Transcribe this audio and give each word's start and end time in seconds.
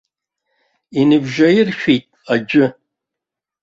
Иныбжьаиршәит 0.99 2.05
аӡәы. 2.33 2.65